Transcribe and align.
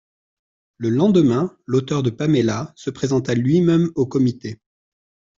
Le 0.77 0.89
lendemain 0.89 1.55
l'auteur 1.67 2.01
de 2.01 2.09
Paméla 2.09 2.73
se 2.75 2.89
présenta 2.89 3.35
lui-même 3.35 3.91
au 3.93 4.07
comité. 4.07 4.59